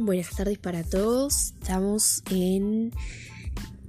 Buenas 0.00 0.30
tardes 0.30 0.58
para 0.58 0.84
todos. 0.84 1.54
Estamos 1.60 2.22
en 2.30 2.92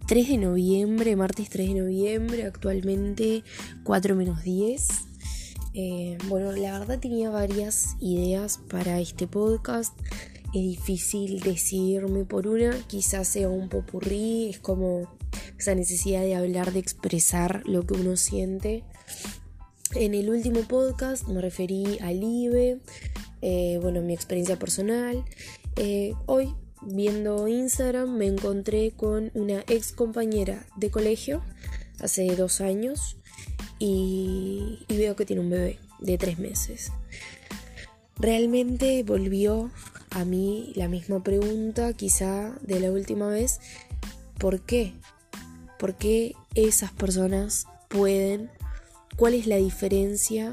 3 0.07 0.27
de 0.27 0.37
noviembre, 0.37 1.15
martes 1.15 1.49
3 1.49 1.67
de 1.67 1.81
noviembre, 1.81 2.45
actualmente 2.45 3.43
4 3.83 4.15
menos 4.15 4.41
10. 4.41 4.87
Eh, 5.75 6.17
bueno, 6.27 6.51
la 6.51 6.79
verdad 6.79 6.99
tenía 6.99 7.29
varias 7.29 7.95
ideas 7.99 8.59
para 8.71 8.99
este 8.99 9.27
podcast. 9.27 9.95
Es 10.47 10.63
difícil 10.63 11.41
decidirme 11.41 12.25
por 12.25 12.47
una, 12.47 12.75
quizás 12.87 13.27
sea 13.27 13.47
un 13.47 13.69
popurrí, 13.69 14.49
es 14.49 14.57
como 14.57 15.15
esa 15.59 15.75
necesidad 15.75 16.21
de 16.21 16.33
hablar, 16.33 16.73
de 16.73 16.79
expresar 16.79 17.61
lo 17.67 17.85
que 17.85 17.93
uno 17.93 18.17
siente. 18.17 18.83
En 19.93 20.15
el 20.15 20.31
último 20.31 20.61
podcast 20.61 21.27
me 21.27 21.39
referí 21.39 21.99
al 22.01 22.23
IBE, 22.23 22.79
eh, 23.43 23.77
bueno, 23.79 24.01
mi 24.01 24.15
experiencia 24.15 24.57
personal. 24.57 25.23
Eh, 25.81 26.13
hoy, 26.25 26.53
viendo 26.81 27.47
Instagram, 27.47 28.09
me 28.17 28.27
encontré 28.27 28.91
con 28.91 29.31
una 29.33 29.61
ex 29.69 29.93
compañera 29.93 30.65
de 30.75 30.91
colegio 30.91 31.41
hace 32.01 32.35
dos 32.35 32.59
años 32.59 33.15
y, 33.79 34.85
veo 34.89 35.15
que 35.15 35.25
tiene 35.25 35.41
un 35.41 35.49
bebé 35.49 35.79
de 35.99 36.17
tres 36.17 36.37
meses. 36.37 36.91
Realmente 38.17 39.03
volvió 39.03 39.71
a 40.09 40.25
mí 40.25 40.73
la 40.75 40.89
misma 40.89 41.23
pregunta, 41.23 41.93
quizá 41.93 42.59
de 42.59 42.81
la 42.81 42.91
última 42.91 43.29
vez, 43.29 43.61
¿por 44.37 44.59
qué? 44.59 44.91
¿Por 45.77 45.95
qué 45.95 46.35
esas 46.55 46.91
personas 46.91 47.67
pueden? 47.87 48.51
¿Cuál 49.15 49.33
es 49.33 49.47
la 49.47 49.55
diferencia 49.55 50.51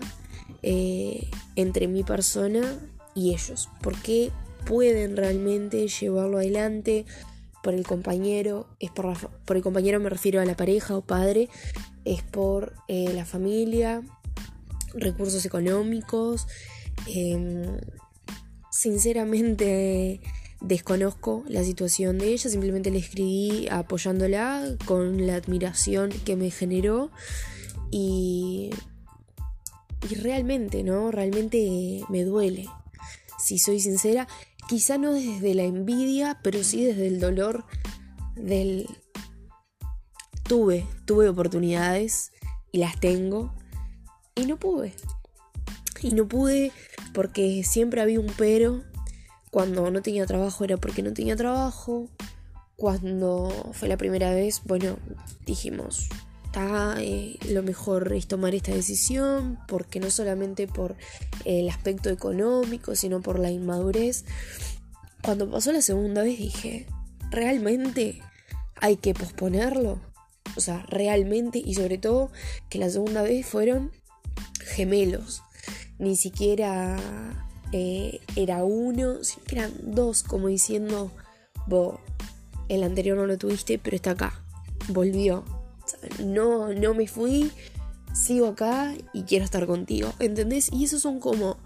eh, 0.62 1.28
entre 1.56 1.88
mi 1.88 2.04
persona 2.04 2.78
y 3.16 3.34
ellos? 3.34 3.68
¿Por 3.82 4.00
qué 4.00 4.30
pueden 4.66 5.16
realmente 5.16 5.88
llevarlo 5.88 6.38
adelante 6.38 7.06
por 7.62 7.74
el 7.74 7.86
compañero, 7.86 8.68
es 8.78 8.90
por, 8.90 9.16
por 9.44 9.56
el 9.56 9.62
compañero 9.62 9.98
me 9.98 10.10
refiero 10.10 10.40
a 10.40 10.44
la 10.44 10.56
pareja 10.56 10.96
o 10.96 11.00
padre, 11.00 11.48
es 12.04 12.22
por 12.22 12.74
eh, 12.86 13.12
la 13.14 13.24
familia, 13.24 14.02
recursos 14.94 15.44
económicos. 15.44 16.46
Em, 17.06 17.78
sinceramente 18.70 20.20
desconozco 20.60 21.44
la 21.48 21.64
situación 21.64 22.18
de 22.18 22.32
ella, 22.32 22.50
simplemente 22.50 22.90
le 22.90 22.98
escribí 22.98 23.68
apoyándola 23.70 24.76
con 24.84 25.26
la 25.26 25.36
admiración 25.36 26.10
que 26.24 26.36
me 26.36 26.50
generó 26.50 27.10
y, 27.90 28.70
y 30.08 30.14
realmente, 30.14 30.82
¿no? 30.82 31.10
Realmente 31.10 32.02
me 32.08 32.24
duele, 32.24 32.66
si 33.38 33.58
soy 33.58 33.80
sincera, 33.80 34.26
quizá 34.68 34.98
no 34.98 35.12
desde 35.12 35.54
la 35.54 35.62
envidia, 35.62 36.38
pero 36.42 36.62
sí 36.62 36.84
desde 36.84 37.06
el 37.06 37.20
dolor 37.20 37.64
del... 38.34 38.88
Tuve, 40.44 40.86
tuve 41.06 41.28
oportunidades 41.28 42.32
y 42.70 42.78
las 42.78 43.00
tengo 43.00 43.52
y 44.36 44.46
no 44.46 44.58
pude. 44.58 44.94
Y 46.02 46.12
no 46.12 46.28
pude 46.28 46.70
porque 47.12 47.64
siempre 47.64 48.00
había 48.00 48.20
un 48.20 48.32
pero. 48.36 48.84
Cuando 49.50 49.90
no 49.90 50.02
tenía 50.02 50.26
trabajo 50.26 50.64
era 50.64 50.76
porque 50.76 51.02
no 51.02 51.12
tenía 51.12 51.34
trabajo. 51.34 52.08
Cuando 52.76 53.50
fue 53.72 53.88
la 53.88 53.96
primera 53.96 54.34
vez, 54.34 54.60
bueno, 54.64 54.98
dijimos, 55.46 56.10
eh, 56.98 57.38
lo 57.50 57.62
mejor 57.62 58.12
es 58.14 58.26
tomar 58.26 58.54
esta 58.54 58.72
decisión, 58.72 59.58
porque 59.68 60.00
no 60.00 60.10
solamente 60.10 60.66
por 60.66 60.96
el 61.44 61.68
aspecto 61.68 62.08
económico, 62.08 62.94
sino 62.94 63.20
por 63.20 63.38
la 63.38 63.50
inmadurez. 63.50 64.24
Cuando 65.22 65.50
pasó 65.50 65.72
la 65.72 65.82
segunda 65.82 66.22
vez 66.22 66.38
dije, 66.38 66.86
¿realmente 67.30 68.20
hay 68.80 68.96
que 68.96 69.12
posponerlo? 69.12 70.00
O 70.56 70.60
sea, 70.60 70.84
realmente, 70.88 71.58
y 71.58 71.74
sobre 71.74 71.98
todo 71.98 72.30
que 72.70 72.78
la 72.78 72.88
segunda 72.88 73.22
vez 73.22 73.44
fueron 73.46 73.92
gemelos. 74.60 75.42
Ni 75.98 76.16
siquiera 76.16 76.96
eh, 77.72 78.20
era 78.36 78.64
uno, 78.64 79.24
sino 79.24 79.42
eran 79.50 79.72
dos, 79.82 80.22
como 80.22 80.48
diciendo, 80.48 81.10
vos, 81.66 81.98
el 82.68 82.82
anterior 82.82 83.16
no 83.16 83.26
lo 83.26 83.36
tuviste, 83.36 83.78
pero 83.78 83.96
está 83.96 84.12
acá, 84.12 84.42
volvió, 84.88 85.44
no, 86.24 86.72
no 86.72 86.94
me 86.94 87.06
fui, 87.06 87.50
sigo 88.14 88.48
acá 88.48 88.94
y 89.12 89.22
quiero 89.22 89.44
estar 89.44 89.66
contigo, 89.66 90.12
¿entendés? 90.18 90.72
Y 90.72 90.84
eso 90.84 90.98
son 90.98 91.20
como 91.20 91.58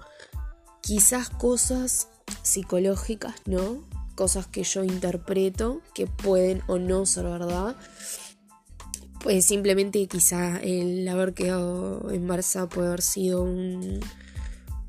quizás 0.80 1.30
cosas 1.30 2.08
psicológicas, 2.42 3.34
¿no? 3.46 3.84
Cosas 4.14 4.46
que 4.46 4.64
yo 4.64 4.84
interpreto 4.84 5.80
que 5.94 6.06
pueden 6.06 6.62
o 6.66 6.78
no 6.78 7.06
ser 7.06 7.24
verdad. 7.24 7.76
Pues 9.22 9.44
simplemente 9.44 10.06
quizá 10.06 10.58
el 10.60 11.06
haber 11.08 11.34
quedado 11.34 12.10
en 12.10 12.26
Barça 12.26 12.68
puede 12.68 12.88
haber 12.88 13.02
sido 13.02 13.42
un, 13.42 14.00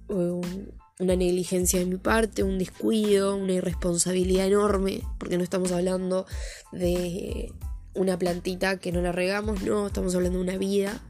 una 0.07 1.15
negligencia 1.15 1.79
de 1.79 1.85
mi 1.85 1.97
parte, 1.97 2.43
un 2.43 2.57
descuido, 2.57 3.35
una 3.35 3.53
irresponsabilidad 3.53 4.47
enorme, 4.47 5.01
porque 5.17 5.37
no 5.37 5.43
estamos 5.43 5.71
hablando 5.71 6.25
de 6.71 7.51
una 7.93 8.17
plantita 8.17 8.77
que 8.77 8.91
no 8.91 9.01
la 9.01 9.11
regamos, 9.11 9.61
no, 9.63 9.87
estamos 9.87 10.15
hablando 10.15 10.39
de 10.39 10.43
una 10.43 10.57
vida. 10.57 11.01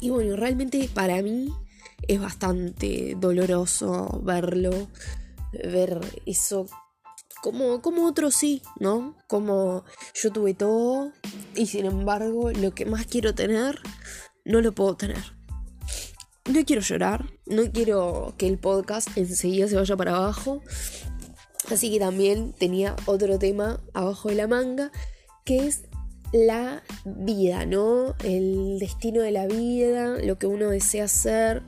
Y 0.00 0.10
bueno, 0.10 0.36
realmente 0.36 0.88
para 0.92 1.22
mí 1.22 1.52
es 2.08 2.20
bastante 2.20 3.16
doloroso 3.18 4.20
verlo, 4.22 4.88
ver 5.52 6.00
eso 6.26 6.66
como, 7.44 7.82
como 7.82 8.06
otros 8.06 8.34
sí, 8.34 8.62
¿no? 8.80 9.16
Como 9.28 9.84
yo 10.14 10.32
tuve 10.32 10.54
todo 10.54 11.12
y 11.54 11.66
sin 11.66 11.84
embargo 11.84 12.50
lo 12.50 12.74
que 12.74 12.86
más 12.86 13.06
quiero 13.06 13.34
tener 13.34 13.80
no 14.44 14.60
lo 14.60 14.72
puedo 14.72 14.96
tener. 14.96 15.34
No 16.50 16.64
quiero 16.64 16.82
llorar, 16.82 17.30
no 17.46 17.70
quiero 17.72 18.34
que 18.36 18.46
el 18.46 18.58
podcast 18.58 19.08
enseguida 19.16 19.68
se 19.68 19.76
vaya 19.76 19.96
para 19.96 20.16
abajo. 20.16 20.62
Así 21.70 21.90
que 21.90 21.98
también 21.98 22.52
tenía 22.52 22.96
otro 23.06 23.38
tema 23.38 23.80
abajo 23.94 24.28
de 24.28 24.34
la 24.34 24.46
manga 24.46 24.90
que 25.44 25.66
es 25.66 25.82
la 26.32 26.82
vida, 27.04 27.66
¿no? 27.66 28.14
El 28.24 28.78
destino 28.78 29.22
de 29.22 29.30
la 29.30 29.46
vida, 29.46 30.16
lo 30.24 30.38
que 30.38 30.46
uno 30.46 30.70
desea 30.70 31.04
hacer. 31.04 31.62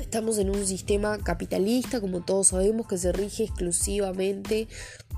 Estamos 0.00 0.38
en 0.38 0.50
un 0.50 0.66
sistema 0.66 1.18
capitalista, 1.18 2.00
como 2.00 2.24
todos 2.24 2.48
sabemos, 2.48 2.88
que 2.88 2.98
se 2.98 3.12
rige 3.12 3.44
exclusivamente 3.44 4.68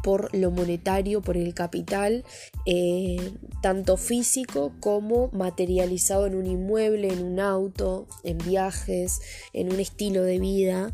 por 0.03 0.35
lo 0.35 0.51
monetario, 0.51 1.23
por 1.23 1.37
el 1.37 1.55
capital, 1.55 2.25
eh, 2.67 3.33
tanto 3.63 3.97
físico 3.97 4.73
como 4.81 5.31
materializado 5.33 6.27
en 6.27 6.35
un 6.35 6.47
inmueble, 6.47 7.13
en 7.13 7.25
un 7.25 7.41
auto, 7.41 8.07
en 8.25 8.39
viajes, 8.39 9.21
en 9.53 9.73
un 9.73 9.81
estilo 9.81 10.23
de 10.23 10.39
vida, 10.39 10.93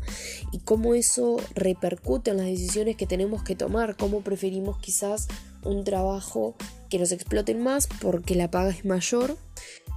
y 0.51 0.59
cómo 0.59 0.95
eso 0.95 1.37
repercute 1.53 2.31
en 2.31 2.37
las 2.37 2.47
decisiones 2.47 2.95
que 2.95 3.05
tenemos 3.05 3.43
que 3.43 3.55
tomar, 3.55 3.95
cómo 3.95 4.21
preferimos 4.21 4.79
quizás 4.79 5.27
un 5.65 5.83
trabajo 5.83 6.55
que 6.89 6.99
nos 6.99 7.11
exploten 7.11 7.61
más 7.61 7.87
porque 8.01 8.35
la 8.35 8.49
paga 8.49 8.69
es 8.69 8.85
mayor 8.85 9.37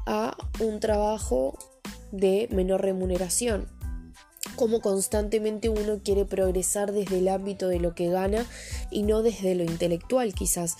a 0.06 0.36
un 0.60 0.80
trabajo 0.80 1.58
de 2.12 2.48
menor 2.50 2.82
remuneración. 2.82 3.68
Como 4.56 4.80
constantemente 4.80 5.68
uno 5.68 6.00
quiere 6.02 6.24
progresar 6.24 6.92
desde 6.92 7.18
el 7.18 7.28
ámbito 7.28 7.68
de 7.68 7.80
lo 7.80 7.94
que 7.94 8.08
gana 8.08 8.46
y 8.90 9.02
no 9.02 9.22
desde 9.22 9.54
lo 9.54 9.64
intelectual 9.64 10.34
quizás. 10.34 10.76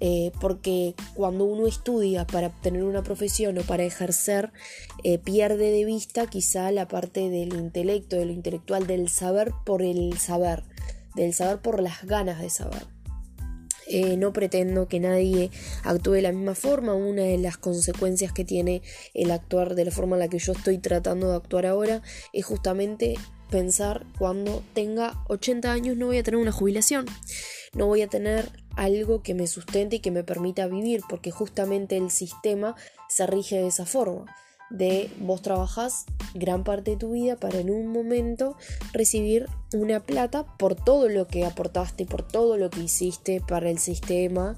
Eh, 0.00 0.30
porque 0.40 0.94
cuando 1.14 1.44
uno 1.44 1.66
estudia 1.66 2.24
para 2.24 2.48
obtener 2.48 2.84
una 2.84 3.02
profesión 3.02 3.58
o 3.58 3.62
para 3.62 3.82
ejercer, 3.82 4.52
eh, 5.02 5.18
pierde 5.18 5.72
de 5.72 5.84
vista 5.84 6.28
quizá 6.28 6.70
la 6.70 6.86
parte 6.86 7.28
del 7.30 7.54
intelecto, 7.54 8.14
de 8.14 8.26
lo 8.26 8.32
intelectual, 8.32 8.86
del 8.86 9.08
saber 9.08 9.52
por 9.66 9.82
el 9.82 10.16
saber, 10.18 10.62
del 11.16 11.34
saber 11.34 11.60
por 11.60 11.82
las 11.82 12.04
ganas 12.04 12.40
de 12.40 12.48
saber. 12.50 12.97
Eh, 13.90 14.18
no 14.18 14.34
pretendo 14.34 14.86
que 14.86 15.00
nadie 15.00 15.50
actúe 15.82 16.12
de 16.12 16.22
la 16.22 16.32
misma 16.32 16.54
forma. 16.54 16.94
Una 16.94 17.22
de 17.22 17.38
las 17.38 17.56
consecuencias 17.56 18.32
que 18.32 18.44
tiene 18.44 18.82
el 19.14 19.30
actuar 19.30 19.74
de 19.74 19.86
la 19.86 19.90
forma 19.90 20.16
en 20.16 20.20
la 20.20 20.28
que 20.28 20.38
yo 20.38 20.52
estoy 20.52 20.78
tratando 20.78 21.30
de 21.30 21.36
actuar 21.36 21.66
ahora 21.66 22.02
es 22.32 22.44
justamente 22.44 23.14
pensar 23.50 24.04
cuando 24.18 24.62
tenga 24.74 25.24
80 25.28 25.72
años 25.72 25.96
no 25.96 26.06
voy 26.06 26.18
a 26.18 26.22
tener 26.22 26.38
una 26.38 26.52
jubilación, 26.52 27.06
no 27.72 27.86
voy 27.86 28.02
a 28.02 28.08
tener 28.08 28.52
algo 28.76 29.22
que 29.22 29.32
me 29.32 29.46
sustente 29.46 29.96
y 29.96 30.00
que 30.00 30.10
me 30.10 30.22
permita 30.22 30.66
vivir, 30.66 31.00
porque 31.08 31.30
justamente 31.30 31.96
el 31.96 32.10
sistema 32.10 32.76
se 33.08 33.26
rige 33.26 33.56
de 33.56 33.68
esa 33.68 33.86
forma 33.86 34.26
de 34.70 35.10
vos 35.20 35.42
trabajas 35.42 36.04
gran 36.34 36.64
parte 36.64 36.92
de 36.92 36.96
tu 36.96 37.12
vida 37.12 37.36
para 37.36 37.60
en 37.60 37.70
un 37.70 37.86
momento 37.86 38.56
recibir 38.92 39.46
una 39.72 40.00
plata 40.00 40.44
por 40.58 40.74
todo 40.74 41.08
lo 41.08 41.26
que 41.26 41.44
aportaste, 41.44 42.06
por 42.06 42.26
todo 42.26 42.56
lo 42.56 42.70
que 42.70 42.80
hiciste 42.80 43.40
para 43.40 43.70
el 43.70 43.78
sistema. 43.78 44.56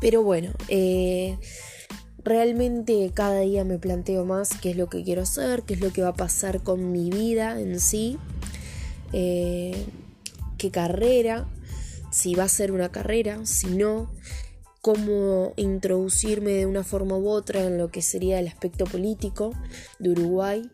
Pero 0.00 0.22
bueno, 0.22 0.52
eh, 0.68 1.38
realmente 2.24 3.10
cada 3.14 3.40
día 3.40 3.64
me 3.64 3.78
planteo 3.78 4.24
más 4.24 4.50
qué 4.60 4.70
es 4.70 4.76
lo 4.76 4.88
que 4.88 5.02
quiero 5.04 5.22
hacer, 5.22 5.62
qué 5.62 5.74
es 5.74 5.80
lo 5.80 5.92
que 5.92 6.02
va 6.02 6.08
a 6.08 6.14
pasar 6.14 6.62
con 6.62 6.92
mi 6.92 7.10
vida 7.10 7.60
en 7.60 7.80
sí. 7.80 8.18
eh, 9.12 9.86
qué 10.58 10.70
carrera, 10.70 11.46
si 12.10 12.34
va 12.34 12.44
a 12.44 12.48
ser 12.48 12.72
una 12.72 12.90
carrera, 12.90 13.44
si 13.44 13.66
no, 13.68 14.10
cómo 14.84 15.54
introducirme 15.56 16.50
de 16.50 16.66
una 16.66 16.84
forma 16.84 17.16
u 17.16 17.30
otra 17.30 17.64
en 17.64 17.78
lo 17.78 17.88
que 17.88 18.02
sería 18.02 18.38
el 18.38 18.46
aspecto 18.46 18.84
político 18.84 19.54
de 19.98 20.10
Uruguay, 20.10 20.70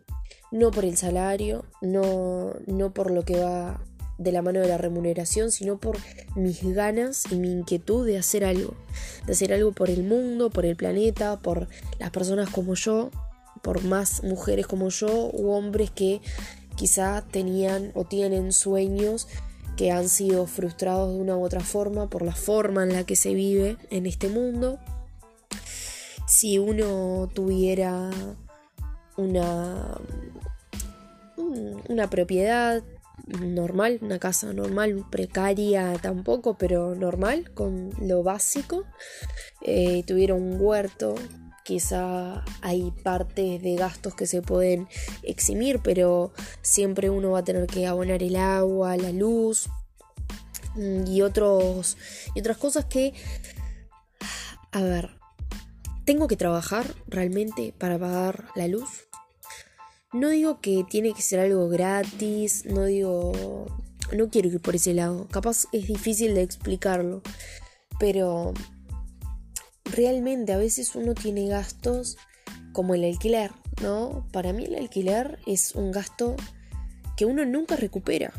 no 0.50 0.72
por 0.72 0.84
el 0.84 0.96
salario, 0.96 1.64
no, 1.80 2.54
no 2.66 2.92
por 2.92 3.12
lo 3.12 3.24
que 3.24 3.38
va 3.38 3.80
de 4.18 4.32
la 4.32 4.42
mano 4.42 4.58
de 4.58 4.66
la 4.66 4.78
remuneración, 4.78 5.52
sino 5.52 5.78
por 5.78 5.96
mis 6.34 6.60
ganas 6.74 7.30
y 7.30 7.36
mi 7.36 7.52
inquietud 7.52 8.04
de 8.04 8.18
hacer 8.18 8.44
algo, 8.44 8.74
de 9.26 9.32
hacer 9.32 9.52
algo 9.52 9.70
por 9.70 9.88
el 9.90 10.02
mundo, 10.02 10.50
por 10.50 10.66
el 10.66 10.74
planeta, 10.74 11.38
por 11.38 11.68
las 12.00 12.10
personas 12.10 12.50
como 12.50 12.74
yo, 12.74 13.12
por 13.62 13.84
más 13.84 14.24
mujeres 14.24 14.66
como 14.66 14.88
yo 14.88 15.30
u 15.32 15.52
hombres 15.52 15.92
que 15.92 16.20
quizá 16.74 17.24
tenían 17.30 17.92
o 17.94 18.04
tienen 18.04 18.50
sueños 18.50 19.28
que 19.80 19.90
han 19.90 20.10
sido 20.10 20.46
frustrados 20.46 21.14
de 21.14 21.18
una 21.22 21.38
u 21.38 21.42
otra 21.42 21.60
forma 21.60 22.10
por 22.10 22.20
la 22.20 22.34
forma 22.34 22.82
en 22.82 22.92
la 22.92 23.04
que 23.04 23.16
se 23.16 23.32
vive 23.32 23.78
en 23.88 24.04
este 24.04 24.28
mundo. 24.28 24.78
Si 26.26 26.58
uno 26.58 27.30
tuviera 27.32 28.10
una, 29.16 29.96
una 31.88 32.10
propiedad 32.10 32.82
normal, 33.26 34.00
una 34.02 34.18
casa 34.18 34.52
normal, 34.52 35.02
precaria 35.10 35.94
tampoco, 35.94 36.58
pero 36.58 36.94
normal, 36.94 37.50
con 37.54 37.90
lo 38.02 38.22
básico, 38.22 38.84
eh, 39.62 40.04
tuviera 40.06 40.34
un 40.34 40.60
huerto, 40.60 41.14
quizá 41.64 42.44
hay 42.62 42.90
partes 43.02 43.62
de 43.62 43.76
gastos 43.76 44.14
que 44.14 44.26
se 44.26 44.42
pueden 44.42 44.88
eximir, 45.22 45.80
pero 45.82 46.32
siempre 46.62 47.10
uno 47.10 47.32
va 47.32 47.40
a 47.40 47.44
tener 47.44 47.66
que 47.66 47.86
abonar 47.86 48.22
el 48.22 48.36
agua, 48.36 48.96
la 48.96 49.12
luz 49.12 49.68
mm, 50.74 51.06
y, 51.06 51.22
otros, 51.22 51.96
y 52.34 52.40
otras 52.40 52.56
cosas 52.56 52.86
que, 52.86 53.14
a 54.72 54.82
ver, 54.82 55.10
tengo 56.04 56.26
que 56.28 56.36
trabajar 56.36 56.94
realmente 57.06 57.74
para 57.76 57.98
pagar 57.98 58.46
la 58.56 58.66
luz. 58.66 59.06
No 60.12 60.28
digo 60.28 60.60
que 60.60 60.84
tiene 60.88 61.14
que 61.14 61.22
ser 61.22 61.40
algo 61.40 61.68
gratis, 61.68 62.64
no 62.66 62.84
digo... 62.84 63.66
No 64.12 64.28
quiero 64.28 64.48
ir 64.48 64.60
por 64.60 64.74
ese 64.74 64.92
lado, 64.92 65.28
capaz 65.30 65.66
es 65.70 65.86
difícil 65.86 66.34
de 66.34 66.42
explicarlo, 66.42 67.22
pero 68.00 68.54
realmente 69.92 70.52
a 70.52 70.58
veces 70.58 70.94
uno 70.94 71.14
tiene 71.14 71.46
gastos 71.46 72.16
como 72.72 72.94
el 72.94 73.04
alquiler, 73.04 73.50
¿no? 73.82 74.26
Para 74.32 74.52
mí 74.52 74.64
el 74.64 74.76
alquiler 74.76 75.38
es 75.46 75.74
un 75.74 75.90
gasto 75.90 76.36
que 77.16 77.24
uno 77.24 77.44
nunca 77.44 77.76
recupera. 77.76 78.32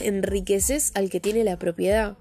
Enriqueces 0.00 0.92
al 0.94 1.10
que 1.10 1.20
tiene 1.20 1.44
la 1.44 1.58
propiedad. 1.58 2.16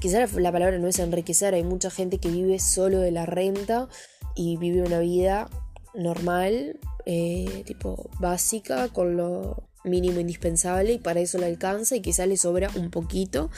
Quizá 0.00 0.26
la 0.26 0.52
palabra 0.52 0.78
no 0.78 0.88
es 0.88 0.98
enriquecer, 0.98 1.54
hay 1.54 1.64
mucha 1.64 1.90
gente 1.90 2.18
que 2.18 2.28
vive 2.28 2.58
solo 2.58 3.00
de 3.00 3.10
la 3.10 3.24
renta 3.26 3.88
y 4.34 4.56
vive 4.56 4.82
una 4.82 4.98
vida 4.98 5.48
normal, 5.94 6.78
eh, 7.06 7.62
tipo 7.64 8.10
básica, 8.18 8.88
con 8.88 9.16
lo 9.16 9.68
mínimo 9.84 10.18
indispensable 10.18 10.94
y 10.94 10.98
para 10.98 11.20
eso 11.20 11.38
le 11.38 11.46
alcanza 11.46 11.94
y 11.94 12.00
quizá 12.00 12.26
le 12.26 12.36
sobra 12.36 12.70
un 12.74 12.90
poquito, 12.90 13.50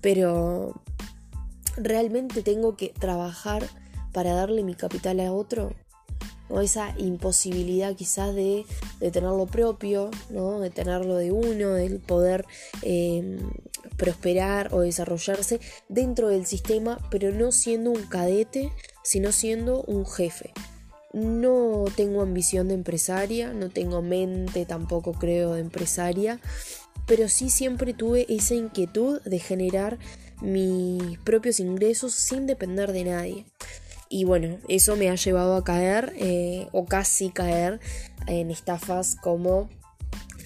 pero 0.00 0.82
realmente 1.76 2.42
tengo 2.42 2.76
que 2.76 2.88
trabajar 2.88 3.66
para 4.12 4.32
darle 4.32 4.62
mi 4.62 4.74
capital 4.74 5.20
a 5.20 5.32
otro, 5.32 5.74
¿no? 6.48 6.60
esa 6.60 6.94
imposibilidad 6.98 7.94
quizás 7.94 8.34
de, 8.34 8.64
de 9.00 9.10
tener 9.10 9.30
propio, 9.50 10.10
¿no? 10.30 10.60
de 10.60 10.70
tenerlo 10.70 11.16
de 11.16 11.32
uno, 11.32 11.70
del 11.74 12.00
poder 12.00 12.46
em, 12.82 13.38
prosperar 13.96 14.72
o 14.72 14.80
desarrollarse 14.80 15.60
dentro 15.88 16.28
del 16.28 16.46
sistema, 16.46 16.98
pero 17.10 17.32
no 17.32 17.52
siendo 17.52 17.90
un 17.90 18.02
cadete, 18.06 18.72
sino 19.02 19.32
siendo 19.32 19.82
un 19.82 20.06
jefe. 20.06 20.52
No 21.12 21.84
tengo 21.96 22.22
ambición 22.22 22.68
de 22.68 22.74
empresaria, 22.74 23.52
no 23.52 23.70
tengo 23.70 24.02
mente 24.02 24.66
tampoco 24.66 25.12
creo 25.12 25.54
de 25.54 25.60
empresaria, 25.60 26.40
pero 27.06 27.28
sí 27.28 27.50
siempre 27.50 27.94
tuve 27.94 28.26
esa 28.28 28.54
inquietud 28.54 29.20
de 29.22 29.38
generar 29.38 29.98
mis 30.40 31.18
propios 31.18 31.60
ingresos 31.60 32.12
sin 32.14 32.46
depender 32.46 32.92
de 32.92 33.04
nadie. 33.04 33.46
Y 34.08 34.24
bueno, 34.24 34.58
eso 34.68 34.96
me 34.96 35.10
ha 35.10 35.14
llevado 35.14 35.56
a 35.56 35.64
caer 35.64 36.12
eh, 36.16 36.68
o 36.72 36.86
casi 36.86 37.30
caer 37.30 37.80
en 38.26 38.50
estafas 38.50 39.16
como... 39.16 39.68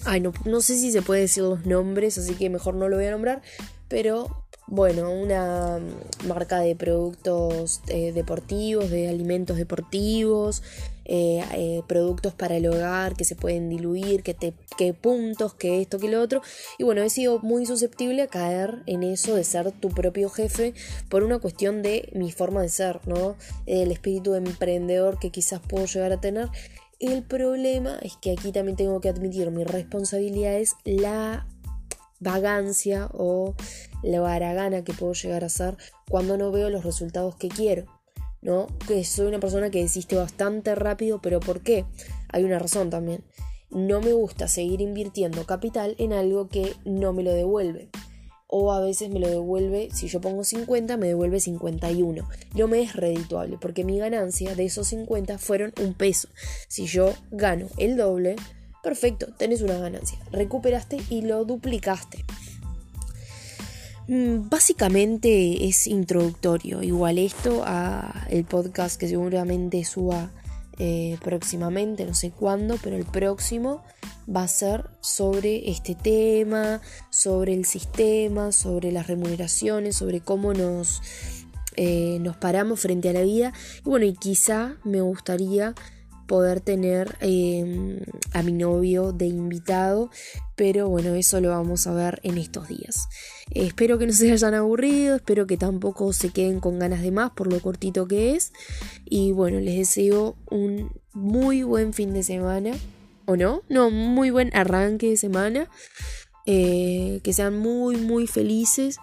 Ay, 0.05 0.21
no, 0.21 0.33
no 0.45 0.61
sé 0.61 0.77
si 0.77 0.91
se 0.91 1.01
puede 1.01 1.21
decir 1.21 1.43
los 1.43 1.65
nombres, 1.65 2.17
así 2.17 2.33
que 2.35 2.49
mejor 2.49 2.73
no 2.75 2.87
lo 2.87 2.95
voy 2.95 3.05
a 3.05 3.11
nombrar, 3.11 3.41
pero 3.89 4.47
bueno, 4.69 5.11
una 5.11 5.79
marca 6.27 6.59
de 6.59 6.75
productos 6.75 7.81
eh, 7.87 8.11
deportivos, 8.13 8.91
de 8.91 9.09
alimentos 9.09 9.57
deportivos, 9.57 10.61
eh, 11.05 11.43
eh, 11.53 11.81
productos 11.87 12.35
para 12.35 12.55
el 12.57 12.67
hogar 12.67 13.15
que 13.15 13.25
se 13.25 13.35
pueden 13.35 13.67
diluir, 13.67 14.21
que, 14.21 14.35
te, 14.35 14.53
que 14.77 14.93
puntos, 14.93 15.55
que 15.55 15.81
esto, 15.81 15.97
que 15.97 16.07
lo 16.07 16.21
otro. 16.21 16.43
Y 16.77 16.83
bueno, 16.83 17.01
he 17.01 17.09
sido 17.09 17.39
muy 17.39 17.65
susceptible 17.65 18.21
a 18.21 18.27
caer 18.27 18.83
en 18.85 19.01
eso 19.01 19.33
de 19.33 19.43
ser 19.43 19.71
tu 19.71 19.89
propio 19.89 20.29
jefe 20.29 20.75
por 21.09 21.23
una 21.23 21.39
cuestión 21.39 21.81
de 21.81 22.09
mi 22.13 22.31
forma 22.31 22.61
de 22.61 22.69
ser, 22.69 22.99
¿no? 23.07 23.35
El 23.65 23.91
espíritu 23.91 24.35
emprendedor 24.35 25.17
que 25.17 25.31
quizás 25.31 25.61
puedo 25.67 25.85
llegar 25.87 26.11
a 26.11 26.21
tener. 26.21 26.49
El 26.99 27.23
problema 27.23 27.97
es 28.03 28.17
que 28.17 28.33
aquí 28.33 28.51
también 28.51 28.75
tengo 28.75 29.01
que 29.01 29.09
admitir 29.09 29.49
mi 29.49 29.63
responsabilidad 29.63 30.59
es 30.59 30.75
la 30.83 31.47
vagancia 32.19 33.09
o 33.13 33.55
la 34.03 34.19
baragana 34.21 34.83
que 34.83 34.93
puedo 34.93 35.13
llegar 35.13 35.43
a 35.43 35.49
ser 35.49 35.77
cuando 36.09 36.37
no 36.37 36.51
veo 36.51 36.69
los 36.69 36.83
resultados 36.83 37.35
que 37.35 37.49
quiero. 37.49 37.85
¿no? 38.41 38.67
Que 38.87 39.03
soy 39.03 39.27
una 39.27 39.39
persona 39.39 39.69
que 39.69 39.81
desiste 39.81 40.15
bastante 40.15 40.75
rápido, 40.75 41.21
pero 41.21 41.39
¿por 41.39 41.61
qué? 41.61 41.85
Hay 42.29 42.43
una 42.43 42.59
razón 42.59 42.89
también. 42.89 43.23
No 43.69 44.01
me 44.01 44.13
gusta 44.13 44.47
seguir 44.47 44.81
invirtiendo 44.81 45.45
capital 45.45 45.95
en 45.99 46.13
algo 46.13 46.47
que 46.47 46.73
no 46.85 47.13
me 47.13 47.23
lo 47.23 47.33
devuelve. 47.33 47.89
O 48.47 48.71
a 48.71 48.79
veces 48.79 49.11
me 49.11 49.19
lo 49.19 49.27
devuelve, 49.29 49.89
si 49.93 50.07
yo 50.07 50.21
pongo 50.21 50.43
50, 50.43 50.97
me 50.97 51.07
devuelve 51.07 51.39
51. 51.39 52.27
No 52.55 52.67
me 52.67 52.81
es 52.81 52.95
redituable, 52.95 53.59
porque 53.61 53.83
mi 53.83 53.99
ganancia 53.99 54.55
de 54.55 54.65
esos 54.65 54.87
50 54.87 55.37
fueron 55.37 55.71
un 55.79 55.93
peso. 55.93 56.29
Si 56.67 56.87
yo 56.87 57.13
gano 57.29 57.67
el 57.77 57.95
doble, 57.95 58.37
perfecto, 58.83 59.27
tenés 59.37 59.61
una 59.61 59.77
ganancia. 59.77 60.19
Recuperaste 60.31 60.97
y 61.09 61.21
lo 61.21 61.45
duplicaste. 61.45 62.25
Mm, 64.07 64.49
básicamente 64.49 65.67
es 65.67 65.85
introductorio, 65.85 66.81
igual 66.81 67.19
esto 67.19 67.61
a 67.63 68.25
el 68.29 68.43
podcast 68.43 68.99
que 68.99 69.07
seguramente 69.07 69.83
suba 69.83 70.31
eh, 70.79 71.17
próximamente, 71.23 72.05
no 72.05 72.15
sé 72.15 72.31
cuándo, 72.31 72.77
pero 72.81 72.95
el 72.95 73.05
próximo 73.05 73.83
va 74.33 74.43
a 74.43 74.47
ser 74.47 74.89
sobre 75.01 75.69
este 75.69 75.93
tema, 75.93 76.81
sobre 77.09 77.53
el 77.53 77.65
sistema, 77.65 78.51
sobre 78.51 78.91
las 78.91 79.07
remuneraciones, 79.07 79.97
sobre 79.97 80.21
cómo 80.21 80.53
nos, 80.53 81.01
eh, 81.75 82.17
nos 82.21 82.37
paramos 82.37 82.79
frente 82.79 83.09
a 83.09 83.13
la 83.13 83.21
vida. 83.21 83.53
Y 83.85 83.89
bueno, 83.89 84.05
y 84.05 84.13
quizá 84.13 84.77
me 84.83 85.01
gustaría 85.01 85.75
poder 86.29 86.61
tener 86.61 87.17
em, 87.21 87.99
a 88.33 88.43
mi 88.43 88.51
novio 88.51 89.11
de 89.11 89.25
invitado, 89.25 90.11
pero 90.55 90.87
bueno, 90.87 91.15
eso 91.15 91.41
lo 91.41 91.49
vamos 91.49 91.87
a 91.87 91.93
ver 91.93 92.21
en 92.23 92.37
estos 92.37 92.67
días. 92.67 93.09
espero 93.51 93.97
que 93.97 94.05
no 94.05 94.13
se 94.13 94.31
hayan 94.35 94.53
aburrido, 94.53 95.15
espero 95.15 95.47
que 95.47 95.57
tampoco 95.57 96.13
se 96.13 96.29
queden 96.29 96.59
con 96.59 96.77
ganas 96.77 97.01
de 97.01 97.11
más 97.11 97.31
por 97.31 97.51
lo 97.51 97.59
cortito 97.59 98.07
que 98.07 98.35
es. 98.35 98.53
Y 99.05 99.31
bueno, 99.31 99.59
les 99.59 99.75
deseo 99.75 100.37
un 100.51 100.91
muy 101.13 101.63
buen 101.63 101.93
fin 101.93 102.13
de 102.13 102.21
semana, 102.21 102.73
¿o 103.25 103.35
no? 103.35 103.63
No, 103.67 103.89
muy 103.89 104.29
buen 104.29 104.55
arranque 104.55 105.09
de 105.09 105.17
semana. 105.17 105.67
Eh, 106.45 107.19
que 107.23 107.33
sean 107.33 107.57
muy, 107.57 107.97
muy 107.97 108.25
felices 108.25 108.97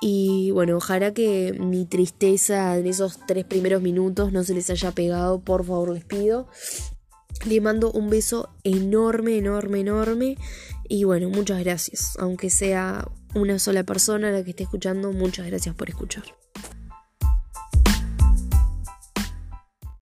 y 0.00 0.50
bueno, 0.50 0.76
ojalá 0.76 1.14
que 1.14 1.54
mi 1.58 1.86
tristeza 1.86 2.76
en 2.76 2.86
esos 2.86 3.20
tres 3.26 3.44
primeros 3.44 3.82
minutos 3.82 4.32
no 4.32 4.44
se 4.44 4.54
les 4.54 4.68
haya 4.70 4.92
pegado, 4.92 5.40
por 5.40 5.64
favor 5.64 5.92
les 5.92 6.04
pido. 6.04 6.48
Les 7.46 7.62
mando 7.62 7.90
un 7.90 8.10
beso 8.10 8.50
enorme, 8.62 9.38
enorme, 9.38 9.80
enorme. 9.80 10.36
Y 10.88 11.04
bueno, 11.04 11.30
muchas 11.30 11.62
gracias. 11.64 12.16
Aunque 12.18 12.50
sea 12.50 13.08
una 13.34 13.58
sola 13.58 13.84
persona 13.84 14.30
la 14.30 14.44
que 14.44 14.50
esté 14.50 14.64
escuchando, 14.64 15.12
muchas 15.12 15.46
gracias 15.46 15.74
por 15.74 15.88
escuchar. 15.88 16.24